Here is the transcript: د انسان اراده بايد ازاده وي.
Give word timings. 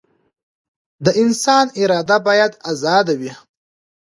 د 1.05 1.07
انسان 1.23 1.65
اراده 1.81 2.17
بايد 2.25 2.51
ازاده 2.71 3.13
وي. 3.19 3.31